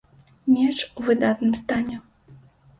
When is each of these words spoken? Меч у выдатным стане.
Меч 0.53 0.77
у 0.97 1.05
выдатным 1.09 1.53
стане. 1.63 2.01